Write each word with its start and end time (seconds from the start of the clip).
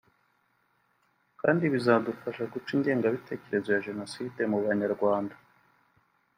kandi 1.41 1.63
bizadufasha 1.73 2.43
guca 2.53 2.71
ingengabitekerezo 2.77 3.69
ya 3.71 3.83
Jenoside 3.87 4.41
mu 4.51 4.57
Banyarwanda 4.65 5.35